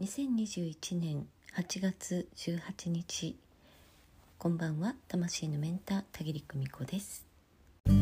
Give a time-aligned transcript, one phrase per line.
[0.00, 3.36] 2021年8月18日
[4.38, 7.26] こんばんは魂のメンター田切久美子です。
[7.86, 7.92] 8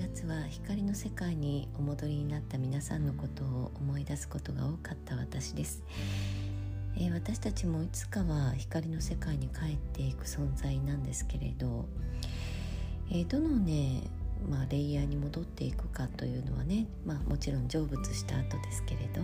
[0.00, 5.84] 月は光の世界にお戻りになった皆さんのことを思い出すことが多かった私です、
[6.96, 11.86] えー、私たちもいつかは光の世界に帰っていく存在なんですけれど、
[13.10, 14.02] えー、どのね
[14.48, 19.22] まあ、レイヤーに戻っていくかというのはね、まあ、もちろん成仏した後ですけれど、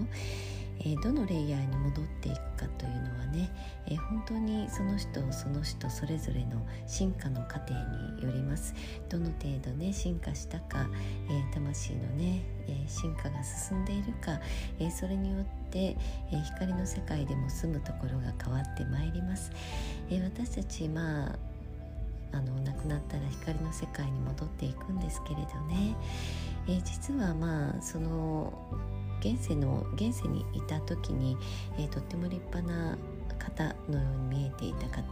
[0.80, 3.50] えー、どのレイヤーに戻っていくかというのはね、
[3.86, 7.74] えー、本当にその人その人それぞれの進化の過程
[8.18, 8.74] によります。
[9.08, 10.86] どの程度ね進化したか、
[11.28, 14.38] えー、魂のね、え進化が進んでいるか、
[14.78, 15.96] えそれによって、
[16.32, 19.50] え光の世界でも住むところが変わってまいります、
[20.10, 21.55] え私たちまあ
[22.32, 25.96] あの亡くなったら光の世界に戻っていくんですけれどね、
[26.68, 28.52] えー、実はまあその
[29.20, 31.36] 現世の現世にいた時に、
[31.78, 32.98] えー、とっても立派な
[33.38, 35.02] 方のようにえていた方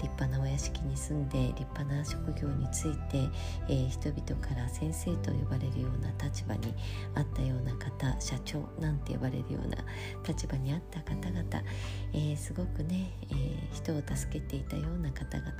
[0.00, 3.28] 立派なお屋敷に住んで立派な職業について、
[3.68, 6.74] えー、人々から先生と呼ばれるような立場に
[7.14, 9.76] あったような方社長なんて呼ばれるような
[10.26, 11.42] 立場にあった方々、
[12.12, 15.52] えー、すごくね、えー、人を助けていたような方々、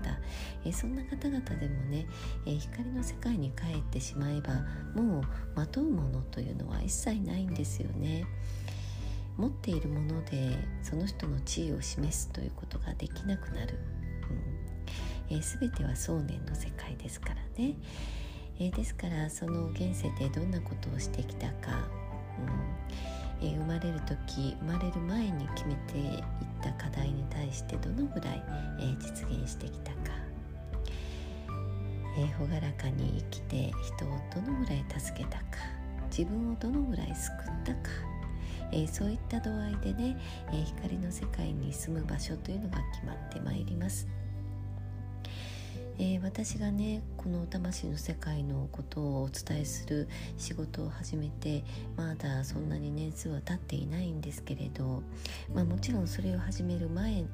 [0.65, 2.07] えそんな方々でもね、
[2.47, 4.65] え光の世界に帰ってしまえば
[4.95, 5.23] もう
[5.55, 8.25] まとうものというのは一切ないんですよね。
[9.37, 13.79] 持っているものでその人の地位を示すということができなくなる、
[15.31, 15.37] うん。
[15.37, 17.75] えー、全ては想念の世界ですからね、
[18.59, 21.89] えー、ですからその現世でどんなことをしてきたか、
[23.41, 23.49] うん。
[23.49, 26.23] えー、生まれる時生まれる前に決めていっ
[26.63, 28.43] た課題に対してどのぐらい、
[28.81, 30.13] え実現してきたか。
[32.19, 35.83] えー、朗らかに生きて人をどのぐらい助けたか。
[36.11, 38.12] 自分をどのぐらい救ったか。
[38.73, 40.17] えー、そういった度合いでね、
[40.49, 44.09] えー、光の世界に住む場所というのが決まってまいります。
[45.99, 50.09] えー、私がねこの魂の世界のことをお伝えする
[50.39, 51.65] 仕事を始めて
[51.97, 55.03] まだそんなに年数は経っていないんですけれど、
[55.55, 57.25] まあ、もちろんそれを始める前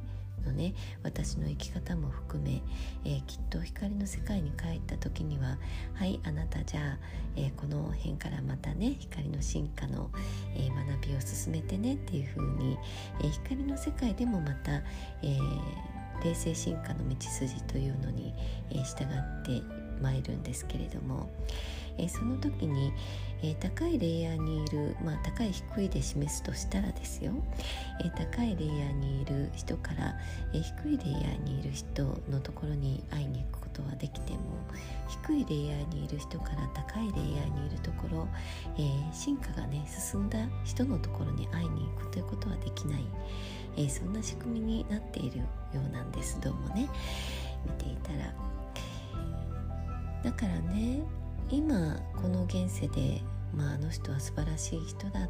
[0.45, 2.63] のね私の生き方も含め、
[3.05, 5.59] えー、きっと光の世界に帰った時には
[5.95, 6.99] はいあなたじゃあ、
[7.37, 10.11] えー、この辺からまたね光の進化の、
[10.55, 12.79] えー、学びを進めてねっていう風に、
[13.23, 14.73] え光の世界でもまた、
[15.23, 18.35] えー、冷静進化の道筋というのに、
[18.71, 21.29] え従ってまいるんですけれども、
[21.99, 22.93] えその時に、
[23.43, 27.33] え高いレイヤーにいる、まあ、高い低いで示すとしたらですよ、
[28.05, 30.17] え高いレイヤーにいる人から、
[30.55, 34.39] え低いレイヤーにいる人のところに会いに行くことはできても
[35.09, 38.29] 低いレイヤーにいる人から高いレイヤーにいるところ、
[38.79, 38.83] え、
[39.13, 43.05] 進化がね進んだ人のところに会いに行くということはできない、
[43.77, 45.45] え、そんな仕組みになっているよ
[45.75, 46.41] うなんです。
[46.41, 46.89] どうもね
[47.67, 48.33] 見ていたら
[50.25, 51.03] だからね
[51.51, 53.23] 今この現世で、
[53.55, 55.29] まあ、あの人は素晴らしい人だ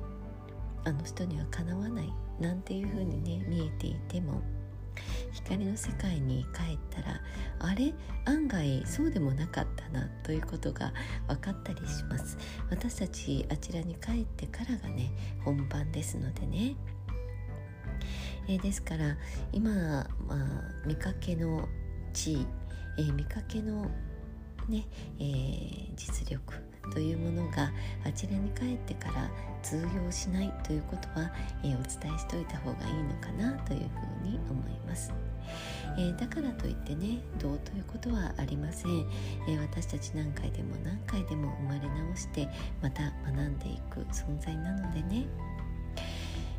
[0.85, 4.43] あの人にはかなわないなんていうふうにね見えていても
[5.33, 7.21] 光の世界に帰ったら
[7.61, 7.95] あれ？
[8.25, 10.93] 案外そうでもなかったなということが
[11.29, 12.37] 分かったりします。
[12.71, 15.11] 私たちあちらに帰ってからがね
[15.45, 16.75] 本番ですのでね。
[18.49, 19.17] え、ですから
[19.53, 20.39] 今、まあ、
[20.87, 21.69] 見かけの
[22.13, 22.47] 地位、
[22.99, 23.87] えー、見かけの
[24.69, 24.87] ね、
[25.19, 26.55] えー、実力
[26.93, 27.71] というものが
[28.05, 29.31] あちらに帰ってから
[29.63, 31.31] 通用しないということは、
[31.63, 35.13] えー、お伝えしておいた方がいいのかなというふうに思います。
[35.97, 39.07] えー、だからといってねどうということはありません、
[39.49, 42.49] えー、私たち何回でも何回でも生まれ直して
[42.83, 45.27] また学んでいく存在なのでね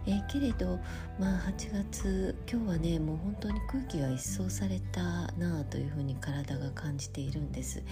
[0.06, 0.80] えー、けれど
[1.20, 5.02] まあ8月今日はねもう本当に空気が一掃された
[5.38, 7.84] なあというふうに体が感じているんです、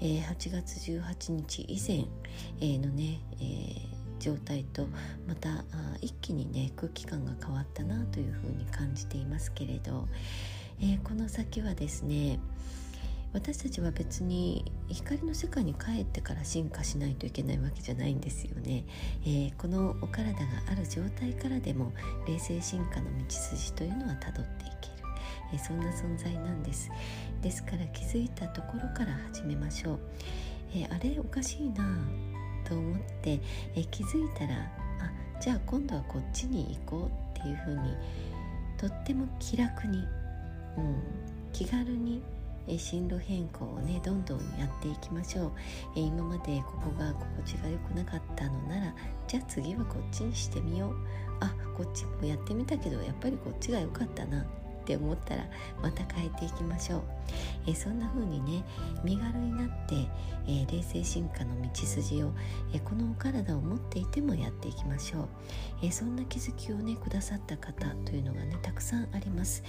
[0.00, 2.06] えー、8月18日以前、
[2.60, 4.86] えー、のね、えー状態と
[5.26, 5.64] またあ
[6.00, 10.06] 一気にね空気感が変わったなというふうに感じていますけれど、
[10.80, 12.38] えー、この先はですね
[13.32, 18.84] 私たちは別に光の世界に帰ってから進化しないといけないわけじゃないんですよね、
[19.24, 20.40] えー、このお体が
[20.70, 21.92] ある状態からでも
[22.28, 24.94] 冷静進化の道筋というのはたどっていける、
[25.54, 26.90] え、そんな存在なんです。
[27.40, 29.98] ですから気づいたところから始めましょう、
[30.74, 31.84] えー、あれおかしいな
[32.68, 33.40] と思って、
[33.74, 34.54] え気づいたら
[35.00, 37.96] あじゃあ今度はこっちに行こうっていうふうに
[38.76, 40.06] とっても気楽に、
[40.76, 41.02] うん、
[41.52, 42.22] 気軽に
[42.68, 45.52] え進路変更をねどんどんやっていきましょう、
[45.96, 48.94] え今までここが心地が良くなかったのなら
[49.26, 50.96] じゃあ次はこっちにしてみよう。
[51.40, 55.44] あこっちもやってみたけどやっぱりこっちが良かったなって思ったら
[55.80, 57.02] また変えていきましょう、
[57.68, 58.64] えそんな風にね
[59.04, 59.94] 身軽になって、
[60.46, 62.32] えー冷静進化の道筋を、
[62.74, 65.28] えこのお体を持っていてもやっていきましょう、
[65.82, 69.62] えそんな気づきをねくださった方というのがねたくさんあります、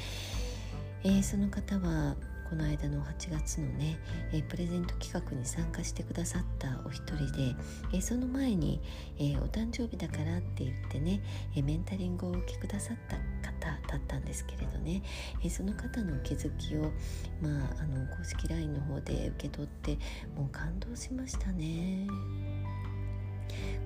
[1.04, 2.16] えその方は
[2.50, 3.98] この間の8月のね、
[4.32, 7.56] え、プレゼント企画に参加してくださったお一人で、
[7.94, 8.82] え、その前に、
[9.20, 11.22] え、お誕生日だからって言ってね、
[11.56, 13.18] えメンタリングを受けくださった
[13.50, 15.02] 方だったんですけれどね、
[15.44, 16.92] えその方の気づきを、
[17.42, 19.98] まあ、あの公式 LINE の方で受け取って
[20.36, 22.08] もう感動しましたね。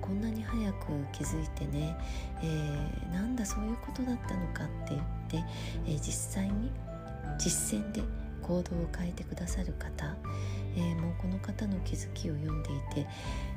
[0.00, 1.96] こんなに早く気づいてね、
[2.42, 5.44] えー、なんだそういうことだったのかって言って、
[5.86, 6.70] えー、実際に
[7.38, 8.02] 実践で
[8.48, 10.16] 行動を変えてくださる方、
[10.74, 13.06] えー、もうこの方の気づきを読んでいて、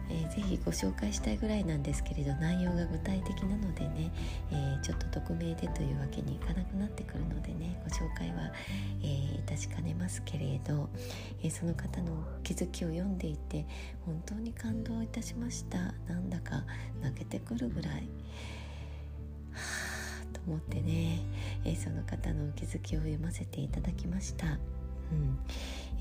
[0.10, 4.12] えー、ぜひご紹介したいぐらいなんですけれど内容が具体的なのでね、
[4.52, 8.52] えー、ちょっと匿名でというわけにいかなくなってくるのでねご紹介は、
[9.02, 10.90] えー、いたしかねますけれど、
[11.42, 13.66] えその方の気づきを読んでいて
[14.06, 16.64] 本当に感動いたしましたなんだか
[17.02, 17.94] 泣けてくるぐらい。
[19.54, 19.60] は
[20.32, 21.20] あと思ってね、
[21.66, 24.81] えその方の気づきを読ませていただきました。
[25.12, 25.40] うん。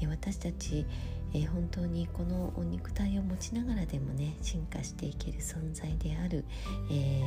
[0.02, 0.86] え私たち、
[1.32, 6.44] え本当にこの肉体を持ちながらでもね進化していける存在である、
[6.90, 7.22] え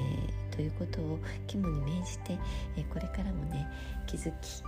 [0.51, 2.37] ー、ということを肝に銘じて、
[2.75, 3.67] えこれからもね
[4.07, 4.63] 気づき、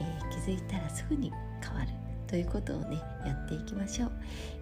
[0.00, 1.32] え、気づいたらすぐに
[1.62, 1.88] 変わる
[2.26, 4.12] ということをねやっていきましょう、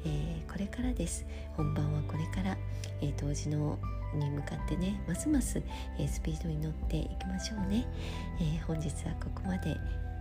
[0.04, 1.26] えー、これからです。
[1.56, 2.56] 本番はこれから、
[3.00, 3.78] えー、当時の
[4.14, 5.62] に向かってねますます、
[5.98, 7.86] えー、スピードに乗っていきましょうね、
[8.40, 10.11] え本日はここまで。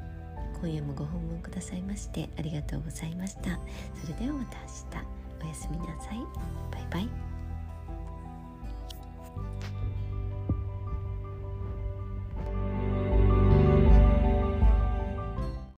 [0.61, 3.59] 今夜もご訪問くださいましてありがとうございました。
[3.99, 5.21] それではまた明日。
[5.43, 6.17] おやすみなさい。
[6.71, 7.30] バイバイ。